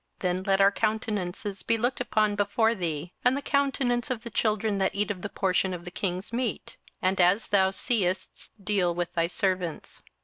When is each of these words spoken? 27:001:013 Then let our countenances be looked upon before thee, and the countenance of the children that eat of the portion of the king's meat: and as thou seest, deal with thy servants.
27:001:013 0.21 0.21
Then 0.21 0.43
let 0.47 0.61
our 0.61 0.71
countenances 0.71 1.61
be 1.61 1.77
looked 1.77 2.01
upon 2.01 2.35
before 2.35 2.73
thee, 2.73 3.13
and 3.23 3.37
the 3.37 3.41
countenance 3.43 4.09
of 4.09 4.23
the 4.23 4.31
children 4.31 4.79
that 4.79 4.95
eat 4.95 5.11
of 5.11 5.21
the 5.21 5.29
portion 5.29 5.75
of 5.75 5.85
the 5.85 5.91
king's 5.91 6.33
meat: 6.33 6.77
and 7.03 7.21
as 7.21 7.49
thou 7.49 7.69
seest, 7.69 8.49
deal 8.65 8.95
with 8.95 9.13
thy 9.13 9.27
servants. 9.27 10.01